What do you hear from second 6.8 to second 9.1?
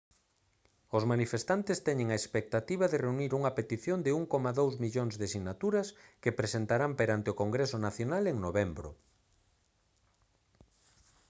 perante o congreso nacional en novembro